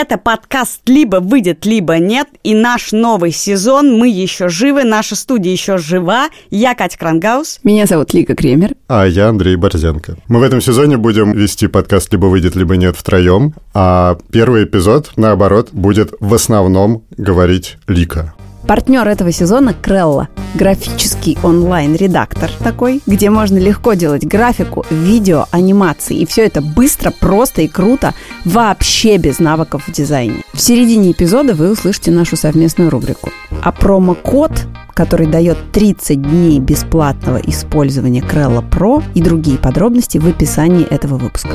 [0.00, 5.50] Это подкаст «Либо выйдет, либо нет» и наш новый сезон «Мы еще живы», наша студия
[5.50, 6.28] еще жива.
[6.50, 7.58] Я Катя Крангаус.
[7.64, 8.76] Меня зовут Лика Кремер.
[8.86, 10.16] А я Андрей Борзенко.
[10.28, 15.14] Мы в этом сезоне будем вести подкаст «Либо выйдет, либо нет» втроем, а первый эпизод,
[15.16, 18.34] наоборот, будет в основном говорить Лика.
[18.68, 20.28] Партнер этого сезона Крелла.
[20.54, 26.18] Графический онлайн-редактор такой, где можно легко делать графику, видео, анимации.
[26.18, 28.12] И все это быстро, просто и круто,
[28.44, 30.42] вообще без навыков в дизайне.
[30.52, 33.30] В середине эпизода вы услышите нашу совместную рубрику.
[33.62, 34.52] А промокод
[34.92, 41.52] который дает 30 дней бесплатного использования Крелла Pro и другие подробности в описании этого выпуска.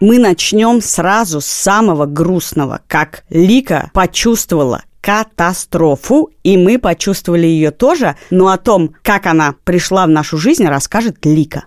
[0.00, 8.16] Мы начнем сразу с самого грустного, как Лика почувствовала катастрофу, и мы почувствовали ее тоже,
[8.30, 11.66] но о том, как она пришла в нашу жизнь, расскажет Лика.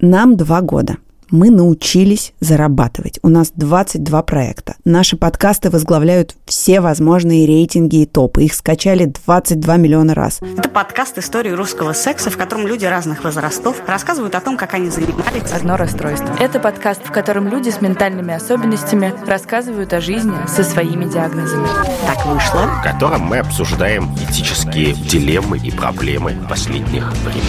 [0.00, 0.96] Нам два года
[1.34, 3.18] мы научились зарабатывать.
[3.22, 4.76] У нас 22 проекта.
[4.84, 8.44] Наши подкасты возглавляют все возможные рейтинги и топы.
[8.44, 10.38] Их скачали 22 миллиона раз.
[10.56, 14.90] Это подкаст истории русского секса, в котором люди разных возрастов рассказывают о том, как они
[14.90, 15.50] занимались.
[15.52, 16.36] Одно расстройство.
[16.38, 21.66] Это подкаст, в котором люди с ментальными особенностями рассказывают о жизни со своими диагнозами.
[22.06, 22.68] Так вышло.
[22.78, 27.42] В котором мы обсуждаем этические дилеммы и проблемы последних времен.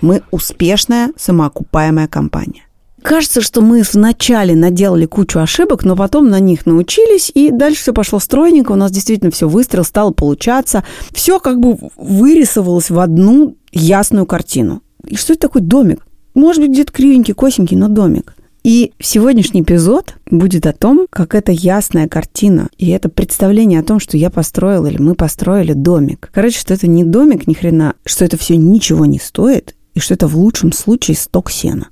[0.00, 2.63] Мы успешная самоокупаемая компания.
[3.04, 7.92] Кажется, что мы вначале наделали кучу ошибок, но потом на них научились, и дальше все
[7.92, 10.84] пошло стройненько, у нас действительно все выстрел, стало получаться.
[11.12, 14.80] Все как бы вырисовалось в одну ясную картину.
[15.06, 16.06] И что это такой домик?
[16.32, 18.36] Может быть, где-то кривенький, косенький, но домик.
[18.62, 24.00] И сегодняшний эпизод будет о том, как эта ясная картина и это представление о том,
[24.00, 26.30] что я построил или мы построили домик.
[26.32, 30.14] Короче, что это не домик ни хрена, что это все ничего не стоит, и что
[30.14, 31.88] это в лучшем случае сток сена.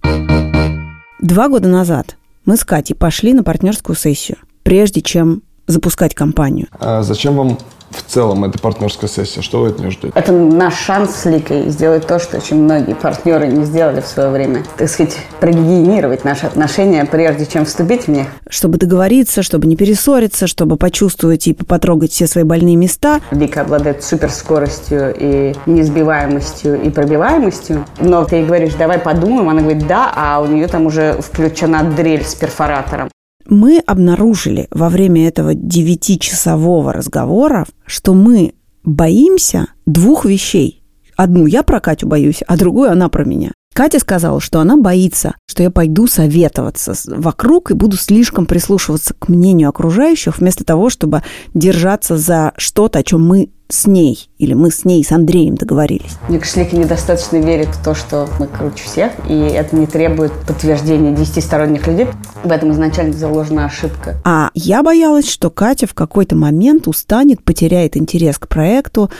[1.23, 6.67] Два года назад мы с Катей пошли на партнерскую сессию, прежде чем запускать компанию.
[6.81, 7.59] А зачем вам
[7.93, 9.43] в целом эта партнерская сессия?
[9.43, 10.13] Что вы от нее ждете?
[10.15, 14.31] Это наш шанс с Ликой сделать то, что очень многие партнеры не сделали в свое
[14.31, 14.65] время.
[14.77, 18.27] Так сказать, прогигиенировать наши отношения, прежде чем вступить в них.
[18.49, 23.21] Чтобы договориться, чтобы не перессориться, чтобы почувствовать и потрогать все свои больные места.
[23.31, 27.85] Лика обладает суперскоростью и неизбиваемостью и пробиваемостью.
[27.99, 31.83] Но ты ей говоришь, давай подумаем, она говорит, да, а у нее там уже включена
[31.85, 33.09] дрель с перфоратором
[33.47, 38.55] мы обнаружили во время этого девятичасового разговора, что мы
[38.85, 40.83] боимся двух вещей.
[41.17, 43.53] Одну я про Катю боюсь, а другую она про меня.
[43.75, 49.29] Катя сказала, что она боится, что я пойду советоваться вокруг и буду слишком прислушиваться к
[49.29, 51.23] мнению окружающих, вместо того, чтобы
[51.55, 56.13] держаться за что-то, о чем мы с ней, или мы с ней, с Андреем договорились.
[56.29, 60.33] Мне кажется, Лика недостаточно верит в то, что мы круче всех, и это не требует
[60.47, 62.07] подтверждения десятисторонних людей.
[62.45, 64.17] В этом изначально заложена ошибка.
[64.25, 69.11] А я боялась, что Катя в какой-то момент устанет, потеряет интерес к проекту,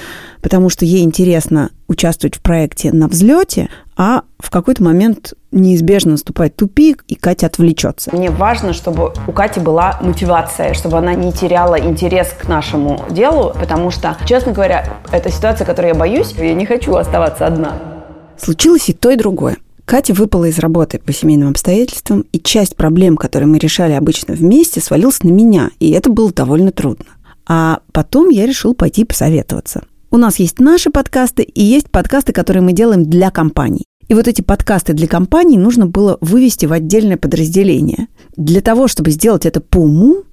[0.43, 3.69] потому что ей интересно участвовать в проекте на взлете,
[4.05, 8.11] а в какой-то момент неизбежно наступает тупик, и Катя отвлечется.
[8.13, 13.55] Мне важно, чтобы у Кати была мотивация, чтобы она не теряла интерес к нашему делу,
[13.55, 17.79] потому что, честно говоря, это ситуация, которой я боюсь, я не хочу оставаться одна.
[18.37, 19.59] Случилось и то, и другое.
[19.85, 24.81] Катя выпала из работы по семейным обстоятельствам, и часть проблем, которые мы решали обычно вместе,
[24.81, 27.07] свалилась на меня, и это было довольно трудно.
[27.47, 29.85] А потом я решил пойти посоветоваться.
[30.11, 33.87] У нас есть наши подкасты и есть подкасты, которые мы делаем для компаний.
[34.13, 38.09] И вот эти подкасты для компаний нужно было вывести в отдельное подразделение.
[38.37, 40.25] Для того, чтобы сделать это по уму,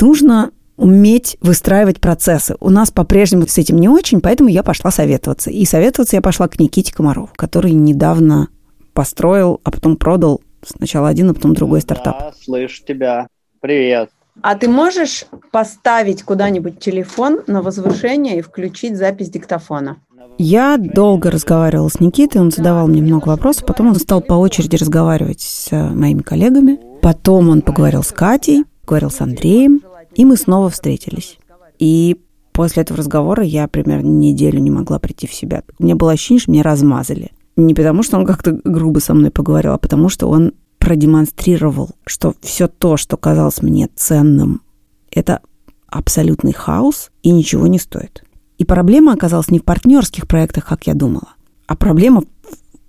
[0.00, 2.56] нужно уметь выстраивать процессы.
[2.58, 5.50] У нас по-прежнему с этим не очень, поэтому я пошла советоваться.
[5.50, 8.48] И советоваться я пошла к Никите Комарову, который недавно
[8.92, 12.18] построил, а потом продал сначала один, а потом другой стартап.
[12.18, 13.28] Да, слышу тебя.
[13.60, 14.10] Привет.
[14.40, 19.98] А ты можешь поставить куда-нибудь телефон на возвышение и включить запись диктофона?
[20.38, 24.76] Я долго разговаривала с Никитой, он задавал мне много вопросов, потом он стал по очереди
[24.76, 29.82] разговаривать с моими коллегами, потом он поговорил с Катей, говорил с Андреем,
[30.14, 31.38] и мы снова встретились.
[31.78, 32.20] И
[32.52, 35.62] после этого разговора я примерно неделю не могла прийти в себя.
[35.78, 37.30] У меня было ощущение, что меня размазали.
[37.56, 42.34] Не потому, что он как-то грубо со мной поговорил, а потому, что он продемонстрировал, что
[42.40, 44.62] все то, что казалось мне ценным,
[45.10, 45.40] это
[45.86, 48.24] абсолютный хаос и ничего не стоит.
[48.62, 51.30] И проблема оказалась не в партнерских проектах, как я думала,
[51.66, 52.22] а проблема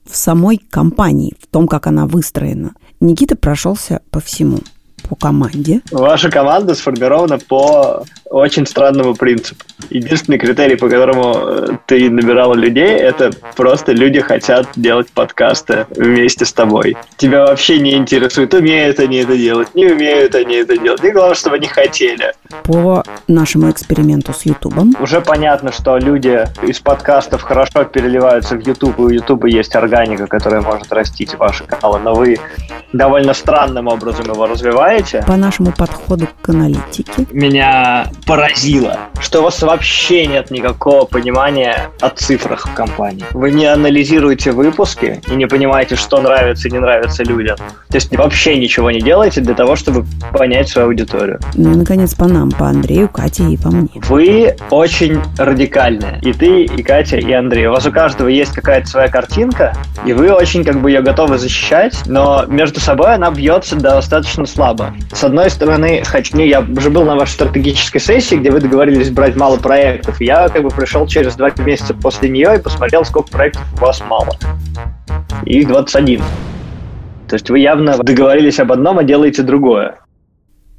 [0.07, 2.73] в самой компании, в том, как она выстроена.
[2.99, 4.59] Никита прошелся по всему
[5.09, 5.81] по команде.
[5.89, 9.65] Ваша команда сформирована по очень странному принципу.
[9.89, 16.45] Единственный критерий, по которому э, ты набирала людей, это просто люди хотят делать подкасты вместе
[16.45, 16.95] с тобой.
[17.17, 21.03] Тебя вообще не интересует, умеют они это делать, не умеют они это делать.
[21.03, 22.33] И главное, чтобы они хотели.
[22.63, 24.95] По нашему эксперименту с Ютубом.
[24.99, 30.27] Уже понятно, что люди из подкастов хорошо переливаются в Ютуб, и у Ютуба есть органика,
[30.27, 32.37] которая может растить ваши каналы, но вы
[32.93, 35.23] довольно странным образом его развиваете.
[35.27, 37.27] По нашему подходу к аналитике.
[37.31, 43.25] Меня поразило, что у вас вообще нет никакого понимания о цифрах в компании.
[43.31, 47.57] Вы не анализируете выпуски и не понимаете, что нравится и не нравится людям.
[47.57, 51.39] То есть вообще ничего не делаете для того, чтобы понять свою аудиторию.
[51.55, 53.89] Ну и, наконец, по нам, по Андрею, Кате и по мне.
[53.95, 56.19] Вы очень радикальные.
[56.21, 57.65] И ты, и Катя, и Андрей.
[57.65, 59.75] У вас у каждого есть какая-то своя картинка,
[60.05, 64.93] и вы очень как бы ее готовы защищать, но между собой она бьется достаточно слабо.
[65.11, 69.35] С одной стороны, хочу, я уже был на вашей стратегической сессии, где вы договорились брать
[69.35, 70.21] мало проектов.
[70.21, 73.77] И я как бы пришел через два месяца после нее и посмотрел, сколько проектов у
[73.77, 74.35] вас мало.
[75.45, 76.21] Их 21.
[77.27, 79.99] То есть вы явно договорились об одном, а делаете другое.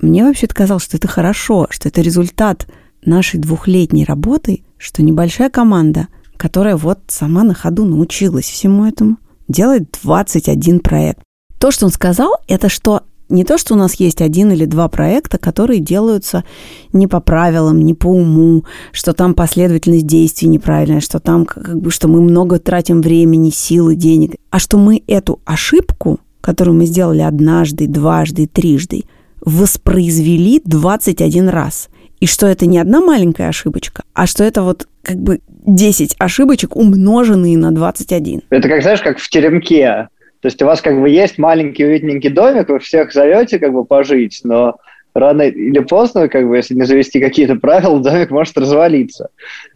[0.01, 2.67] Мне вообще-то казалось, что это хорошо, что это результат
[3.05, 9.17] нашей двухлетней работы, что небольшая команда, которая вот сама на ходу научилась всему этому,
[9.49, 11.21] делает 21 проект.
[11.59, 13.03] То, что он сказал, это что
[13.35, 16.45] не то, что у нас есть один или два проекта, которые делаются
[16.93, 21.91] не по правилам, не по уму, что там последовательность действий неправильная, что там как бы,
[21.91, 27.23] что мы много тратим времени, силы, денег, а что мы эту ошибку, которую мы сделали
[27.23, 29.05] однажды, дважды, трижды,
[29.41, 31.89] воспроизвели 21 раз.
[32.21, 36.77] И что это не одна маленькая ошибочка, а что это вот как бы 10 ошибочек,
[36.77, 38.43] умноженные на 21.
[38.51, 40.09] Это как, знаешь, как в теремке.
[40.45, 43.87] То есть у вас как бы есть маленький уютненький домик, вы всех зовете как бы
[43.87, 44.77] пожить, но
[45.15, 49.31] рано или поздно, как бы, если не завести какие-то правила, домик может развалиться.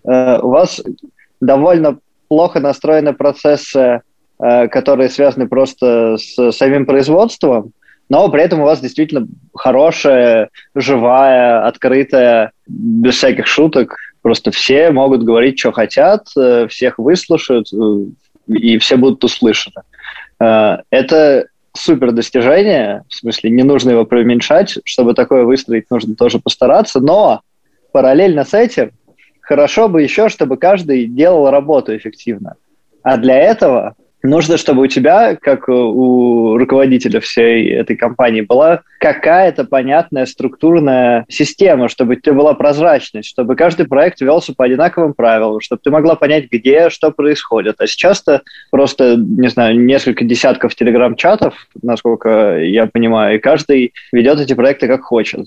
[0.06, 0.82] Uh, у вас
[1.41, 4.03] довольно плохо настроены процессы,
[4.43, 7.73] uh, которые связаны просто с самим производством,
[8.11, 13.97] но при этом у вас действительно хорошая, живая, открытая, без всяких шуток.
[14.20, 17.69] Просто все могут говорить, что хотят, э, всех выслушают,
[18.49, 19.82] и все будут услышаны.
[20.40, 26.38] Э, это супер достижение, в смысле, не нужно его преуменьшать, чтобы такое выстроить, нужно тоже
[26.38, 27.43] постараться, но
[27.93, 28.93] параллельно с этим
[29.40, 32.56] хорошо бы еще, чтобы каждый делал работу эффективно.
[33.02, 39.65] А для этого нужно, чтобы у тебя, как у руководителя всей этой компании, была какая-то
[39.65, 45.61] понятная структурная система, чтобы у тебя была прозрачность, чтобы каждый проект велся по одинаковым правилам,
[45.61, 47.76] чтобы ты могла понять, где что происходит.
[47.79, 54.55] А сейчас-то просто, не знаю, несколько десятков телеграм-чатов, насколько я понимаю, и каждый ведет эти
[54.55, 55.47] проекты как хочет.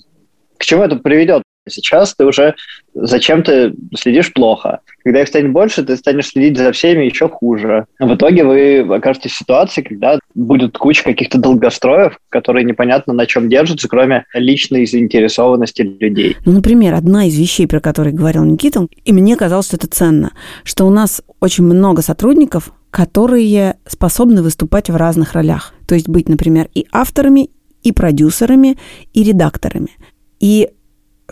[0.56, 1.42] К чему это приведет?
[1.68, 2.54] Сейчас ты уже
[2.94, 4.80] зачем-то следишь плохо.
[5.04, 7.86] Когда их станет больше, ты станешь следить за всеми еще хуже.
[8.00, 13.48] В итоге вы окажетесь в ситуации, когда будет куча каких-то долгостроев, которые непонятно на чем
[13.48, 16.36] держатся, кроме личной заинтересованности людей.
[16.44, 20.32] Ну, например, одна из вещей, про которые говорил Никита, и мне казалось, что это ценно,
[20.64, 25.74] что у нас очень много сотрудников, которые способны выступать в разных ролях.
[25.86, 27.50] То есть быть, например, и авторами,
[27.82, 28.78] и продюсерами,
[29.12, 29.90] и редакторами.
[30.40, 30.68] И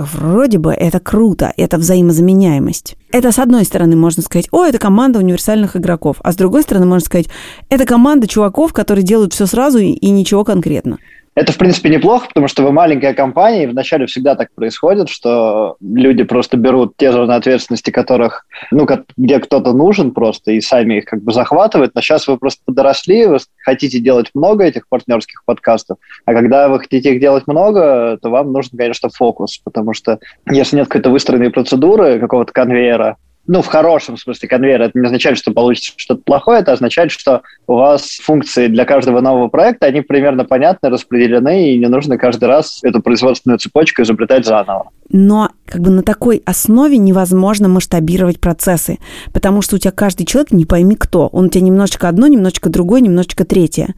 [0.02, 2.97] вроде бы это круто, это взаимозаменяемость.
[3.12, 6.87] Это с одной стороны можно сказать, о, это команда универсальных игроков, а с другой стороны
[6.87, 7.28] можно сказать,
[7.69, 10.99] это команда чуваков, которые делают все сразу и ничего конкретно.
[11.40, 15.76] Это, в принципе, неплохо, потому что вы маленькая компания, и вначале всегда так происходит, что
[15.80, 21.06] люди просто берут те зоны ответственности, которых, ну, где кто-то нужен просто, и сами их
[21.06, 21.94] как бы захватывают.
[21.94, 26.78] Но сейчас вы просто подросли, вы хотите делать много этих партнерских подкастов, а когда вы
[26.78, 31.49] хотите их делать много, то вам нужен, конечно, фокус, потому что если нет какой-то выстроенной
[31.49, 33.16] процедуры, какого-то конвейера,
[33.52, 37.42] ну, в хорошем смысле конвейер, это не означает, что получится что-то плохое, это означает, что
[37.66, 42.45] у вас функции для каждого нового проекта, они примерно понятны, распределены, и не нужно каждый
[42.45, 44.90] раз эту производственную цепочку изобретать заново.
[45.09, 48.99] Но как бы на такой основе невозможно масштабировать процессы,
[49.33, 51.26] потому что у тебя каждый человек не пойми кто.
[51.26, 53.97] Он у тебя немножечко одно, немножечко другое, немножечко третье.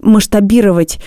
[0.00, 1.00] Масштабировать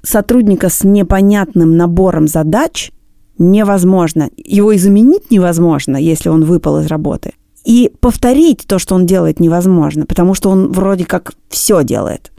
[0.00, 2.90] сотрудника с непонятным набором задач–
[3.38, 4.30] невозможно.
[4.36, 7.32] Его и заменить невозможно, если он выпал из работы.
[7.64, 12.30] И повторить то, что он делает, невозможно, потому что он вроде как все делает.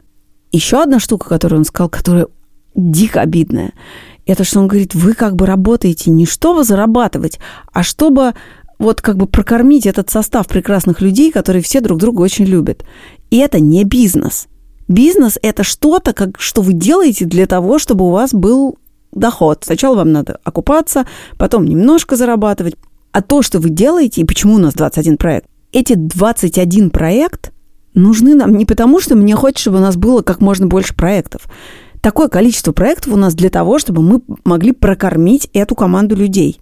[0.52, 2.28] Еще одна штука, которую он сказал, которая
[2.74, 3.72] дико обидная,
[4.26, 7.38] это что он говорит, вы как бы работаете не чтобы зарабатывать,
[7.72, 8.34] а чтобы
[8.78, 12.84] вот как бы прокормить этот состав прекрасных людей, которые все друг друга очень любят.
[13.30, 14.46] И это не бизнес.
[14.88, 18.78] Бизнес– это что-то, как, что вы делаете для того, чтобы у вас был
[19.16, 19.64] доход.
[19.64, 21.06] Сначала вам надо окупаться,
[21.38, 22.76] потом немножко зарабатывать,
[23.12, 27.52] А то, что вы делаете, и почему у нас 21 проект, эти 21 проект
[27.94, 31.46] нужны нам не потому, что мне хочется, чтобы у нас было как можно больше проектов.
[32.02, 36.60] Такое количество проектов у нас для того, чтобы мы могли прокормить эту команду людей.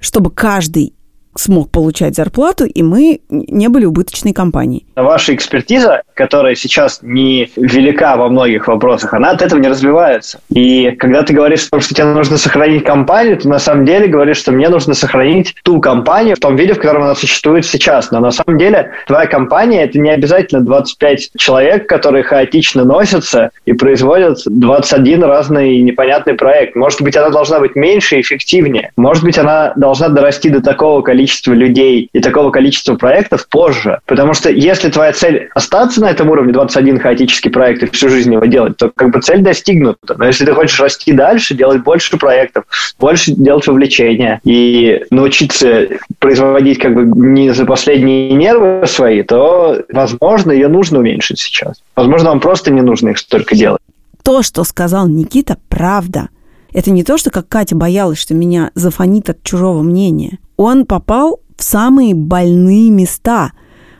[0.00, 0.94] Чтобы каждый
[1.38, 4.84] смог получать зарплату, и мы не были убыточной компанией.
[4.96, 10.40] Ваша экспертиза, которая сейчас не велика во многих вопросах, она от этого не развивается.
[10.50, 14.52] И когда ты говоришь, что тебе нужно сохранить компанию, ты на самом деле говоришь, что
[14.52, 18.10] мне нужно сохранить ту компанию в том виде, в котором она существует сейчас.
[18.10, 23.72] Но на самом деле твоя компания– это не обязательно 25 человек, которые хаотично носятся и
[23.72, 26.74] производят 21 разный непонятный проект.
[26.74, 28.90] Может быть, она должна быть меньше и эффективнее.
[28.96, 34.00] Может быть, она должна дорасти до такого количества количества людей и такого количества проектов позже.
[34.06, 38.32] Потому что если твоя цель остаться на этом уровне, 21 хаотический проект и всю жизнь
[38.32, 40.16] его делать, то как бы цель достигнута.
[40.16, 42.64] Но если ты хочешь расти дальше, делать больше проектов,
[42.98, 50.52] больше делать вовлечения и научиться производить как бы не за последние нервы свои, то, возможно,
[50.52, 51.82] ее нужно уменьшить сейчас.
[51.94, 53.82] Возможно, вам просто не нужно их столько делать.
[54.22, 56.28] То, что сказал Никита, правда.
[56.72, 61.40] Это не то, что как Катя боялась, что меня зафонит от чужого мнения он попал
[61.56, 63.52] в самые больные места.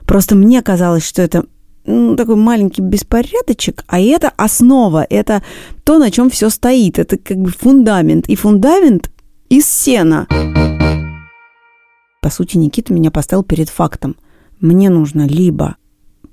[0.04, 1.46] Просто мне казалось, что это
[1.86, 5.42] ну, такой маленький беспорядочек, а это основа, это
[5.84, 8.28] то, на чем все стоит, это как бы фундамент.
[8.28, 9.10] И фундамент
[9.48, 10.26] из сена.
[12.20, 14.16] По сути, Никита меня поставил перед фактом.
[14.60, 15.76] Мне нужно либо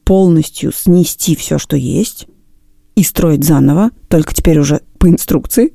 [0.04, 2.28] полностью снести все, что есть,
[2.96, 5.74] и строить заново, только теперь уже по инструкции,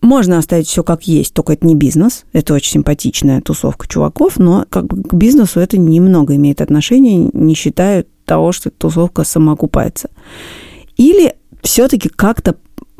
[0.00, 2.24] можно оставить все как есть, только это не бизнес.
[2.32, 7.54] Это очень симпатичная тусовка чуваков, но как бы к бизнесу это немного имеет отношение, не
[7.54, 10.10] считая того, что тусовка самоокупается.
[10.96, 12.56] Или все-таки как-то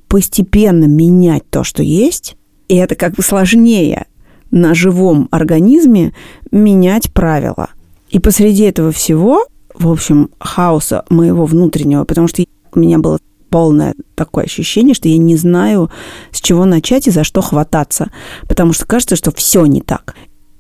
[0.09, 2.37] постепенно менять то, что есть,
[2.69, 4.07] и это как бы сложнее
[4.51, 6.15] на живом организме
[6.51, 7.71] менять правила.
[8.11, 12.43] И посреди этого всего, в общем, хаоса моего внутреннего, потому что
[12.75, 15.91] у меня было полное такое ощущение, что я не знаю,
[16.33, 18.11] с чего начать и за что хвататься,
[18.49, 20.15] потому что кажется, что все не так.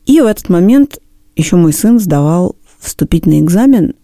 [0.06, 0.98] И в этот момент
[1.36, 3.94] еще мой сын сдавал вступительный экзамен,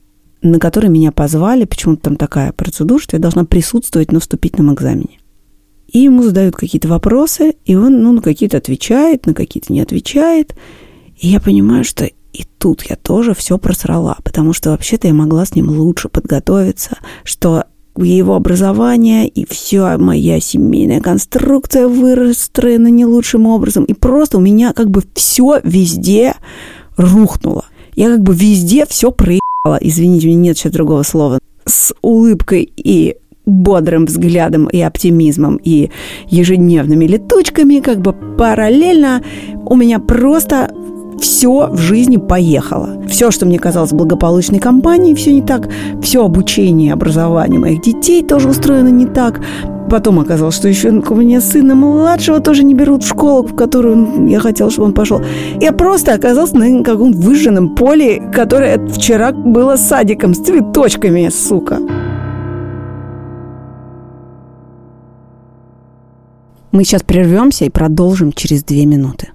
[0.42, 5.20] на который меня позвали, почему-то там такая процедура, что я должна присутствовать на вступительном экзамене.
[5.88, 10.54] И ему задают какие-то вопросы, и он ну, на какие-то отвечает, на какие-то не отвечает.
[11.16, 15.46] И я понимаю, что и тут я тоже все просрала, потому что вообще-то я могла
[15.46, 17.64] с ним лучше подготовиться, что
[18.02, 23.84] его образование, и вся моя семейная конструкция выстроена не лучшим образом.
[23.84, 26.34] И просто у меня как бы все везде
[26.96, 27.66] рухнуло.
[27.94, 29.78] Я как бы везде все проебала.
[29.80, 31.38] Извините, у меня нет сейчас другого слова.
[31.64, 35.90] С улыбкой и бодрым взглядом и оптимизмом и
[36.28, 39.22] ежедневными летучками, как бы параллельно
[39.66, 40.74] у меня просто
[41.20, 43.02] все в жизни поехало.
[43.08, 45.68] Все, что мне казалось благополучной компанией, все не так.
[46.02, 49.40] Все обучение образование моих детей тоже устроено не так.
[49.90, 54.28] Потом оказалось, что еще у меня сына младшего тоже не берут в школу, в которую
[54.28, 55.20] я хотела, чтобы он пошел.
[55.60, 61.78] Я просто оказался на каком-то выжженном поле, которое вчера было садиком с цветочками, сука.
[66.72, 69.33] Мы сейчас прервемся и продолжим через две минуты.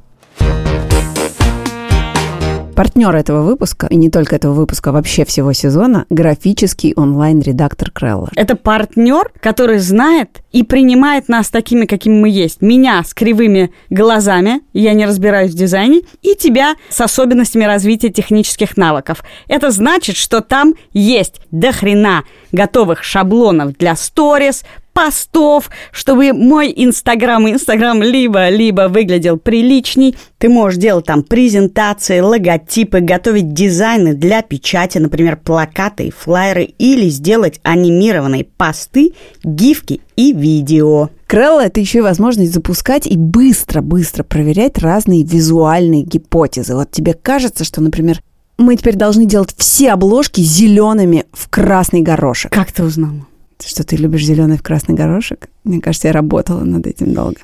[2.79, 8.29] Партнер этого выпуска, и не только этого выпуска, а вообще всего сезона, графический онлайн-редактор Крелла.
[8.37, 12.61] Это партнер, который знает и принимает нас такими, какими мы есть.
[12.61, 18.77] Меня с кривыми глазами, я не разбираюсь в дизайне, и тебя с особенностями развития технических
[18.77, 19.25] навыков.
[19.49, 24.63] Это значит, что там есть до хрена готовых шаблонов для сторис,
[24.99, 30.15] постов, чтобы мой Инстаграм Инстаграм либо-либо выглядел приличней.
[30.37, 37.07] Ты можешь делать там презентации, логотипы, готовить дизайны для печати, например, плакаты и флайеры, или
[37.07, 41.09] сделать анимированные посты, гифки и видео.
[41.27, 46.75] Крелла– это еще и возможность запускать и быстро-быстро проверять разные визуальные гипотезы.
[46.75, 48.21] Вот тебе кажется, что, например,
[48.57, 52.51] мы теперь должны делать все обложки зелеными в красный горошек.
[52.51, 53.28] Как ты узнала?
[53.67, 55.49] Что ты любишь зеленый в красный горошек.
[55.63, 57.37] Мне кажется, я работала над этим долго.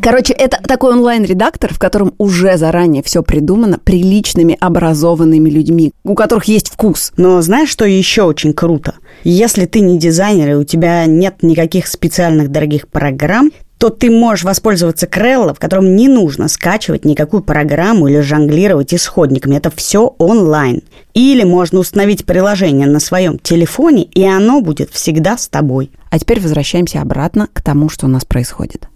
[0.00, 6.46] Короче, это такой онлайн-редактор, в котором уже заранее все придумано приличными, образованными людьми, у которых
[6.46, 7.12] есть вкус.
[7.18, 8.94] Но знаешь, что еще очень круто?
[9.22, 13.50] Если ты не дизайнер, и у тебя нет никаких специальных дорогих программ,
[13.82, 19.56] то ты можешь воспользоваться Крелло, в котором не нужно скачивать никакую программу или жонглировать исходниками.
[19.56, 20.82] Это все онлайн.
[21.14, 25.90] Или можно установить приложение на своем телефоне, и оно будет всегда с тобой.
[26.10, 28.88] А теперь возвращаемся обратно к тому, что у нас происходит.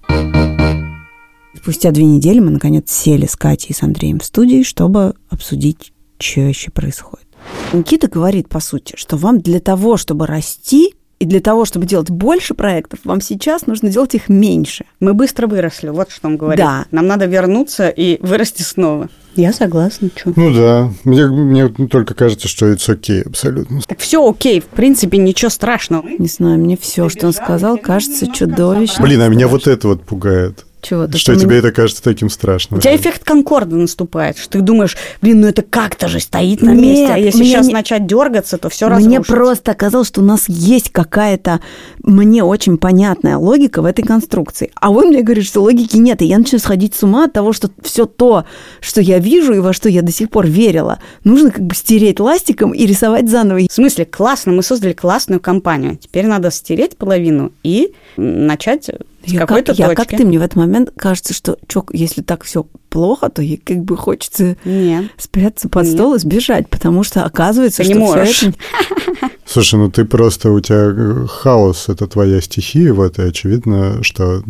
[1.57, 5.93] Спустя две недели мы, наконец, сели с Катей и с Андреем в студии, чтобы обсудить,
[6.21, 7.27] что еще происходит.
[7.73, 12.11] Никита говорит, по сути, что вам для того, чтобы расти, и для того, чтобы делать
[12.11, 14.85] больше проектов, вам сейчас нужно делать их меньше.
[15.01, 16.65] Мы быстро выросли, вот что он говорит.
[16.65, 16.85] Да.
[16.91, 19.09] Нам надо вернуться и вырасти снова.
[19.35, 20.33] Я согласна, что.
[20.37, 23.81] Ну да, мне, мне только кажется, что это окей абсолютно.
[23.87, 26.07] Так все окей, в принципе, ничего страшного.
[26.19, 29.03] Не знаю, мне все, что он сказал, кажется чудовищно.
[29.03, 30.66] Блин, а меня вот это вот пугает.
[30.89, 31.09] Чего?
[31.09, 32.79] То, Что тебе это кажется таким страшным?
[32.79, 36.71] У тебя эффект Конкорда наступает, что ты думаешь, блин, ну это как-то же стоит на
[36.71, 39.33] Нет, месте, а если мне сейчас не- начать дергаться, то все Мне разрушится.
[39.35, 41.61] просто оказалось, что у нас есть какая-то
[42.05, 44.71] мне очень понятная логика в этой конструкции.
[44.77, 46.23] А вы мне говорите, что логики нет.
[46.23, 48.45] И я начинаю сходить с ума от того, что все то,
[48.81, 52.21] что я вижу и во что я до сих пор верила, нужно как бы стереть
[52.21, 53.59] ластиком и рисовать заново.
[53.69, 55.97] В смысле, классно, мы создали классную компанию.
[55.97, 58.89] Теперь надо стереть половину и начать
[59.27, 59.97] Я какой-то как, я точки.
[60.11, 63.57] как ты, мне в этот момент кажется, что чё, если так все плохо, то ей
[63.57, 65.07] как бы хочется Нет.
[65.19, 65.95] спрятаться под Нет.
[65.95, 68.43] стол и сбежать, потому что оказывается, Ты не что всё можешь.
[68.45, 68.57] это-
[69.49, 74.43] Слушай, ну ты просто, у тебя э, хаос, это твоя стихия, вот, и очевидно, что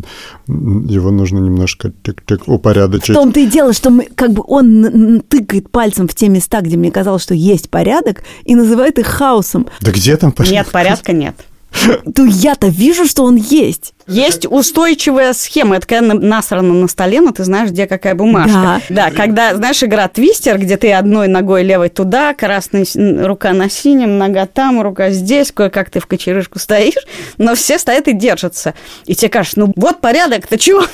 [0.46, 3.14] его нужно немножко В упорядочить.
[3.14, 6.90] том-то и дело, что мы, как бы он тыкает пальцем в те места, где мне
[6.90, 9.66] казалось, что есть порядок, и называет их хаосом.
[9.82, 10.52] Да где там порядок?
[10.56, 11.36] Нет, порядка нет.
[12.14, 13.92] То я-то вижу, что он есть.
[14.06, 15.76] Есть устойчивая схема.
[15.76, 18.80] Это когда на- насрано на столе, но ты знаешь, где какая бумажка.
[18.88, 19.10] Да.
[19.10, 22.32] когда, знаешь, игра твистер, где ты одной ногой левой туда,
[22.94, 26.94] н- рука на синем, нога там, рука здесь, кое-как ты в кочерышку стоишь,
[27.38, 28.74] но все стоят и держатся.
[29.06, 30.84] И тебе кажется, ну вот порядок, ты чего?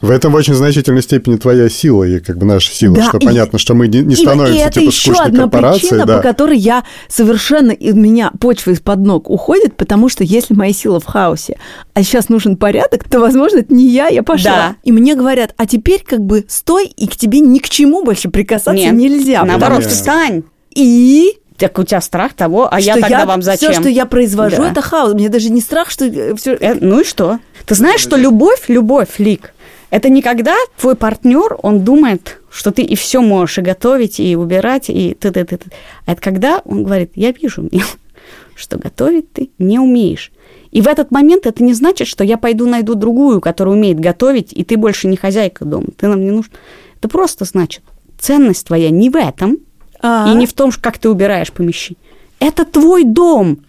[0.00, 3.18] В этом в очень значительной степени твоя сила, и как бы наша сила, Да, что
[3.18, 6.16] и- понятно, что мы не, не становимся и это типа еще скучной одна причина, да.
[6.18, 11.00] по которой я совершенно из меня почва из-под ног уходит, потому что если моя сила
[11.00, 11.56] в хаосе,
[11.94, 14.50] а сейчас нужен порядок, то, возможно, это не я, я пошла.
[14.50, 14.76] Да.
[14.84, 18.28] И мне говорят, а теперь как бы стой, и к тебе ни к чему больше
[18.28, 19.42] прикасаться Нет, нельзя.
[19.44, 19.90] Наоборот, Нет.
[19.90, 20.42] встань.
[20.74, 23.72] И Так у тебя страх того, а я что тогда вам зачем?
[23.72, 24.70] Все, что я произвожу, Да.
[24.70, 25.14] это хаос.
[25.14, 26.04] Мне даже не страх, что
[26.36, 26.52] все...
[26.60, 27.38] Э, ну и что?
[27.64, 29.54] Ты знаешь, что любовь, любовь, Лик,
[29.88, 34.36] это не когда твой партнер, он думает, что ты и все можешь, и готовить, и
[34.36, 35.70] убирать, и ты ты ты ты.
[36.04, 37.70] А это когда он говорит, я вижу,
[38.54, 40.32] что готовить ты не умеешь.
[40.76, 44.52] И в этот момент это не значит, что я пойду найду другую, которая умеет готовить,
[44.52, 46.50] и ты больше не хозяйка дома, ты нам не нужен.
[46.98, 47.82] Это просто значит,
[48.18, 49.56] ценность твоя не в этом,
[50.02, 50.30] А.
[50.30, 51.96] и не в том, как ты убираешь помещение.
[52.40, 53.60] Это твой дом.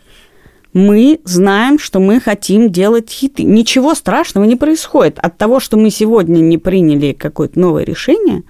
[0.74, 3.44] Мы знаем, что мы хотим делать хиты.
[3.44, 5.18] Ничего страшного не происходит.
[5.20, 8.44] От того, что мы сегодня не приняли какое-то новое решение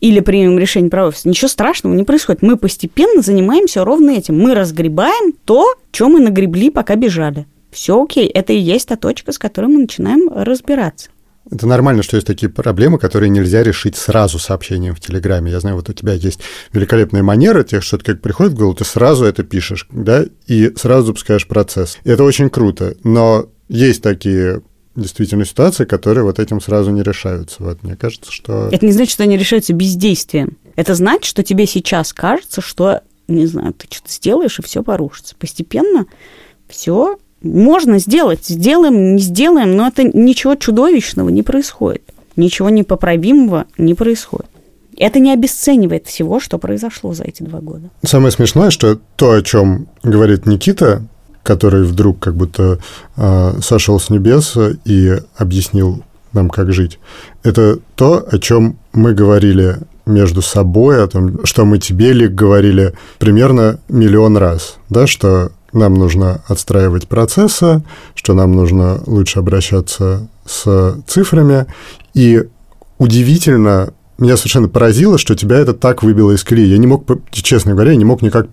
[0.00, 2.42] или примем решение про офис, ничего страшного не происходит.
[2.42, 4.36] Мы постепенно занимаемся ровно этим.
[4.36, 7.46] Мы разгребаем то, что мы нагребли, пока бежали.
[7.74, 8.28] Все окей.
[8.28, 11.10] Это и есть та точка, с которой мы начинаем разбираться.
[11.50, 15.50] Это нормально, что есть такие проблемы, которые нельзя решить сразу сообщением в Телеграме.
[15.50, 16.40] Я знаю, вот у тебя есть
[16.72, 21.08] великолепная манера, тех, что как приходит в голову, ты сразу это пишешь, да, и сразу
[21.08, 21.98] запускаешь процесс.
[22.04, 22.96] И это очень круто.
[23.02, 24.62] Но есть такие
[24.94, 27.56] действительно ситуации, которые вот этим сразу не решаются.
[27.58, 28.68] Вот мне кажется, что...
[28.70, 30.56] Это не значит, что они решаются бездействием.
[30.76, 35.34] Это значит, что тебе сейчас кажется, что, не знаю, ты что-то сделаешь, и все порушится.
[35.36, 36.06] Постепенно
[36.68, 38.46] все можно сделать.
[38.46, 42.02] Сделаем, не сделаем, но это ничего чудовищного не происходит.
[42.36, 44.48] Ничего непоправимого не происходит.
[44.96, 47.90] Это не обесценивает всего, что произошло за эти два года.
[48.04, 51.02] Самое смешное, что то, о чем говорит Никита,
[51.42, 52.78] который вдруг как будто
[53.16, 56.02] э, сошел с небес и объяснил
[56.32, 56.98] нам, как жить,
[57.42, 62.94] это то, о чем мы говорили между собой, о том, что мы тебе ли говорили
[63.18, 67.82] примерно миллион раз, да, что нам нужно отстраивать процессы,
[68.14, 71.66] что нам нужно лучше обращаться с цифрами.
[72.14, 72.44] И
[72.98, 76.68] удивительно, меня совершенно поразило, что тебя это так выбило из колеи.
[76.68, 78.46] Я не мог, честно говоря, я не мог никак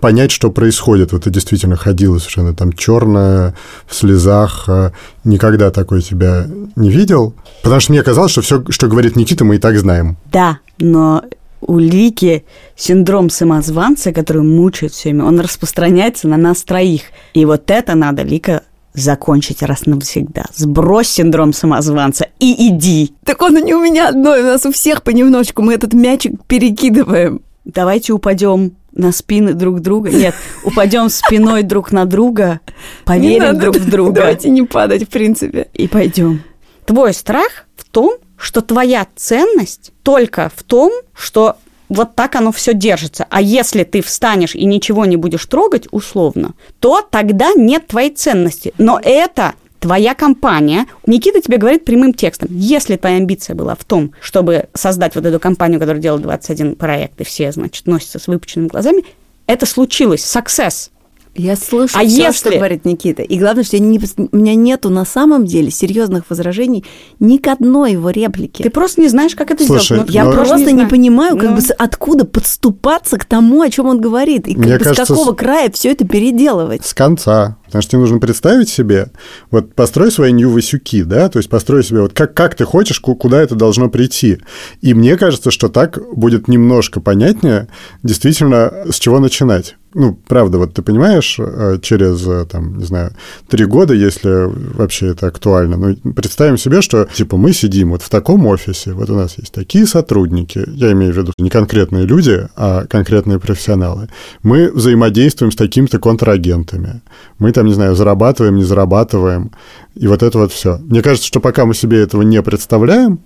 [0.00, 1.12] понять, что происходит.
[1.12, 3.54] Вот ты действительно ходила совершенно там черная,
[3.86, 4.64] в слезах.
[4.68, 4.92] а,
[5.24, 7.34] Никогда такой тебя не видел.
[7.62, 10.16] Потому что мне казалось, что все, что говорит Никита, мы и так знаем.
[10.30, 11.24] Да, но
[11.60, 12.44] у Лики
[12.76, 17.02] синдром самозванца, который мучает все время, он распространяется на нас троих.
[17.34, 18.62] И вот это надо, Лика,
[18.94, 20.44] закончить раз навсегда.
[20.54, 23.14] Сбрось синдром самозванца и иди.
[23.24, 25.62] Так он не у меня одной, у нас у всех понемножку.
[25.62, 27.40] Мы этот мячик перекидываем.
[27.64, 30.10] Давайте упадем на спины друг друга.
[30.10, 32.60] Нет, упадем спиной друг на друга,
[33.04, 35.68] поверим друг в друга Давайте не падать, в принципе.
[35.74, 36.42] и пойдем.
[36.86, 41.56] Твой страх в том, что твоя ценность только в том, что
[41.88, 43.26] вот так оно все держится.
[43.30, 48.72] А если ты встанешь и ничего не будешь трогать, условно, то тогда нет твоей ценности.
[48.78, 54.12] Но это твоя компания, Никита тебе говорит прямым текстом, если твоя амбиция была в том,
[54.20, 58.68] чтобы создать вот эту компанию, которая делает 21 проект, и все, значит, носятся с выпученными
[58.68, 59.04] глазами,
[59.46, 60.90] это случилось, success.
[61.38, 63.22] Я слышу А всё, если- что говорит Никита.
[63.22, 63.98] И главное, что я не,
[64.32, 66.84] у меня нету на самом деле серьезных возражений
[67.20, 68.64] ни к одной его реплике.
[68.64, 70.08] Ты просто не знаешь, как это Слушай, сделать.
[70.08, 70.88] Ну, Я Но- просто не, знаю.
[70.88, 71.56] понимаю, как Ну.
[71.56, 75.08] бы откуда подступаться к тому, о чем он говорит, и как Мне бы кажется, с
[75.08, 76.84] какого с- края все это переделывать.
[76.84, 77.56] С конца.
[77.66, 79.08] Потому что тебе нужно представить себе,
[79.50, 83.14] вот построй свои нью-васюки, да, то есть построй себе, вот как, как ты хочешь, ку-
[83.14, 84.38] куда это должно прийти.
[84.80, 87.68] И мне кажется, что так будет немножко понятнее,
[88.02, 89.76] действительно, с чего начинать.
[89.94, 93.12] Ну, правда, вот ты понимаешь, э, через, э, там, не знаю,
[93.48, 98.10] три года, если вообще это актуально, ну, представим себе, что, типа, мы сидим вот в
[98.10, 102.48] таком офисе, вот у нас есть такие сотрудники, я имею в виду не конкретные люди,
[102.54, 104.08] а конкретные профессионалы,
[104.42, 107.00] мы взаимодействуем с такими-то контрагентами,
[107.38, 109.52] мы там, не знаю, зарабатываем, не зарабатываем,
[109.94, 110.78] и вот это вот все.
[110.78, 113.20] Мне кажется, что пока мы себе этого не представляем,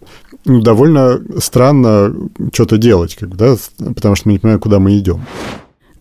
[0.45, 2.15] ну, довольно странно
[2.53, 5.23] что-то делать, как да, потому что мы не понимаем, куда мы идем.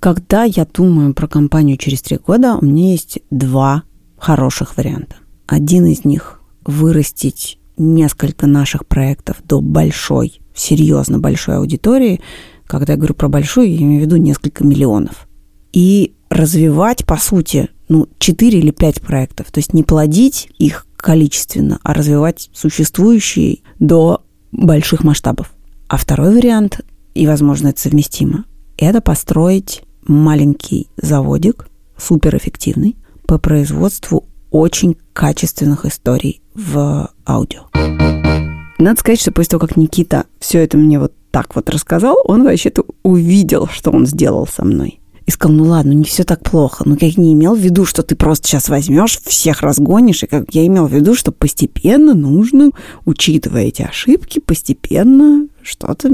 [0.01, 3.83] Когда я думаю про компанию через три года, у меня есть два
[4.17, 5.17] хороших варианта.
[5.45, 12.19] Один из них– вырастить несколько наших проектов до большой, серьезно большой аудитории.
[12.65, 15.27] Когда я говорю про большую, я имею в виду несколько миллионов.
[15.71, 19.51] И развивать, по сути, ну, 4 или 5 проектов.
[19.51, 25.53] То есть не плодить их количественно, а развивать существующие до больших масштабов.
[25.87, 26.81] А второй вариант,
[27.13, 28.45] и, возможно, это совместимо,
[28.77, 37.61] это построить маленький заводик, суперэффективный, по производству очень качественных историй в аудио.
[38.77, 42.43] Надо сказать, что после того, как Никита все это мне вот так вот рассказал, он
[42.43, 44.99] вообще-то увидел, что он сделал со мной.
[45.27, 46.83] И сказал, ну ладно, не все так плохо.
[46.85, 50.23] Но я не имел в виду, что ты просто сейчас возьмешь, всех разгонишь.
[50.23, 52.71] И как я имел в виду, что постепенно нужно,
[53.05, 56.09] учитывая эти ошибки, постепенно что-то...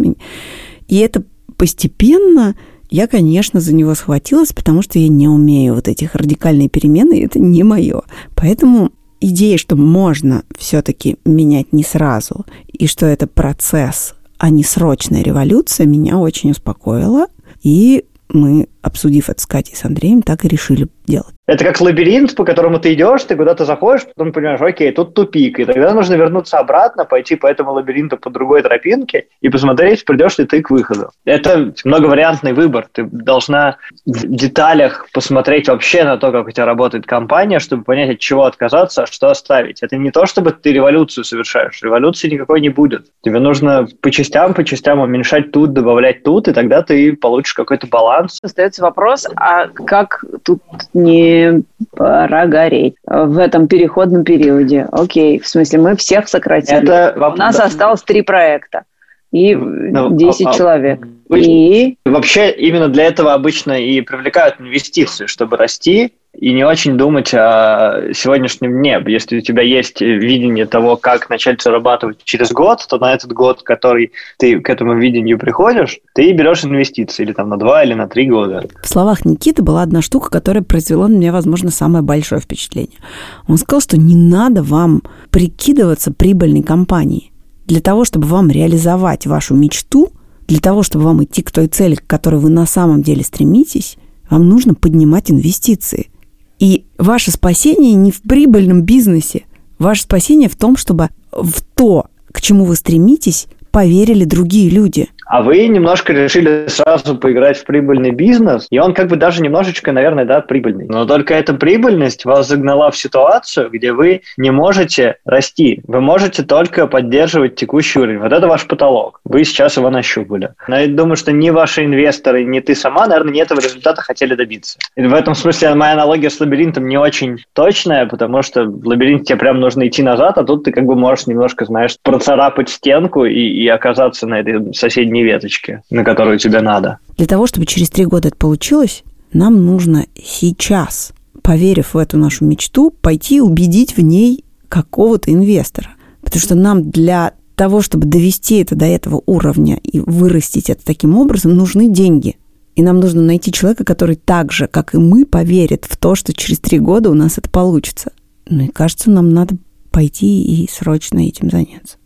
[0.87, 1.23] И это
[1.55, 2.55] постепенно
[2.89, 7.25] я, конечно, за него схватилась, потому что я не умею вот этих радикальные перемены, и
[7.25, 8.03] это не мое.
[8.35, 15.23] Поэтому идея, что можно все-таки менять не сразу, и что это процесс, а не срочная
[15.23, 17.27] революция, меня очень успокоила.
[17.63, 21.35] И мы, обсудив это с Катей и с Андреем, так и решили делать.
[21.47, 25.59] Это как лабиринт, по которому ты идешь, ты куда-то заходишь, потом понимаешь, окей, тут тупик,
[25.59, 30.37] и тогда нужно вернуться обратно, пойти по этому лабиринту по другой тропинке и посмотреть, придешь
[30.37, 31.11] ли ты к выходу.
[31.23, 32.87] Это многовариантный выбор.
[32.91, 38.09] Ты должна в деталях посмотреть вообще на то, как у тебя работает компания, чтобы понять,
[38.09, 39.81] от чего отказаться, а что оставить.
[39.81, 41.81] Это не то, чтобы ты революцию совершаешь.
[41.81, 43.07] Революции никакой не будет.
[43.23, 47.87] Тебе нужно по частям, по частям уменьшать тут, добавлять тут, и тогда ты получишь какой-то
[47.87, 48.39] баланс.
[48.43, 50.61] Остается вопрос, а как тут
[50.93, 51.63] не
[51.95, 54.87] пора гореть в этом переходном периоде?
[54.91, 56.83] Окей, в смысле, мы всех сократили.
[56.83, 57.65] Это У нас да.
[57.65, 58.83] осталось три проекта
[59.31, 61.07] и Ну, 10 а- а- человек.
[61.35, 67.33] И Вообще именно для этого обычно и привлекают инвестиции, чтобы расти и не очень думать
[67.33, 69.01] о сегодняшнем дне.
[69.07, 73.63] Если у тебя есть видение того, как начать зарабатывать через год, то на этот год,
[73.63, 78.07] который ты к этому видению приходишь, ты берешь инвестиции или там на два или на
[78.07, 78.67] три года.
[78.83, 82.99] В словах Никиты была одна штука, которая произвела на меня, возможно, самое большое впечатление.
[83.47, 87.31] Он сказал, что не надо вам прикидываться прибыльной компанией.
[87.65, 90.11] Для того, чтобы вам реализовать вашу мечту,
[90.47, 93.97] для того, чтобы вам идти к той цели, к которой вы на самом деле стремитесь,
[94.29, 96.11] вам нужно поднимать инвестиции.
[96.59, 99.43] И ваше спасение не в прибыльном бизнесе.
[99.79, 105.09] Ваше спасение в том, чтобы в то, к чему вы стремитесь, поверили другие люди.
[105.29, 109.91] А вы немножко решили сразу поиграть в прибыльный бизнес, и он как бы даже немножечко,
[109.91, 110.87] наверное, да, прибыльный.
[110.87, 115.81] Но только эта прибыльность вас загнала в ситуацию, где вы не можете расти.
[115.85, 118.19] Вы можете только поддерживать текущий уровень.
[118.19, 119.19] Вот это ваш потолок.
[119.25, 120.53] Вы сейчас его нащупали.
[120.67, 124.35] Но я думаю, что ни ваши инвесторы, ни ты сама, наверное, не этого результата хотели
[124.35, 124.79] добиться.
[124.95, 129.25] И в этом смысле моя аналогия с лабиринтом не очень точная, потому что в лабиринте
[129.25, 133.25] тебе прям нужно идти назад, а тут ты как бы можешь немножко, знаешь, процарапать стенку
[133.25, 136.99] и, и оказаться на этой соседней веточке, на которую тебе надо.
[137.17, 139.03] Для того, чтобы через три года это получилось,
[139.33, 145.89] нам нужно сейчас, поверив в эту нашу мечту, пойти убедить в ней какого-то инвестора.
[146.21, 151.17] Потому что нам для того, чтобы довести это до этого уровня и вырастить это таким
[151.17, 152.37] образом, нужны деньги.
[152.75, 156.33] И нам нужно найти человека, который так же, как и мы, поверит в то, что
[156.33, 158.11] через три года у нас это получится.
[158.47, 159.57] Ну и кажется, нам надо
[159.89, 161.97] пойти и срочно этим заняться.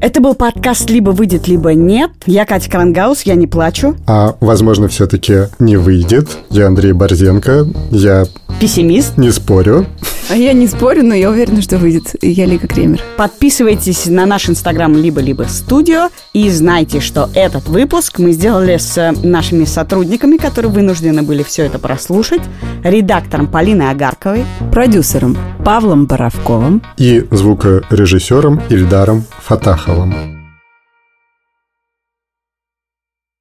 [0.00, 2.12] Это был подкаст «Либо выйдет, либо нет».
[2.24, 3.96] Я Катя Крангаус, я не плачу.
[4.06, 6.28] А, возможно, все-таки не выйдет.
[6.50, 7.66] Я Андрей Борзенко.
[7.90, 8.26] Я
[8.60, 9.16] Пессимист.
[9.18, 9.86] Не спорю.
[10.30, 12.14] А я не спорю, но я уверена, что выйдет.
[12.20, 13.00] Я Лика Кремер.
[13.16, 19.64] Подписывайтесь на наш инстаграм либо-либо студио и знайте, что этот выпуск мы сделали с нашими
[19.64, 22.42] сотрудниками, которые вынуждены были все это прослушать,
[22.84, 30.37] редактором Полиной Агарковой, Продюсером Павлом Боровковым И звукорежиссером Ильдаром Фатаховым.